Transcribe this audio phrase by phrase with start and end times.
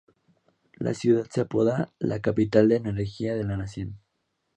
[0.79, 3.99] La ciudad se apoda "La capital de la Energía de la Nación.